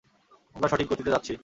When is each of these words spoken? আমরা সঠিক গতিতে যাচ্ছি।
আমরা 0.55 0.67
সঠিক 0.67 0.87
গতিতে 0.89 1.11
যাচ্ছি। 1.11 1.33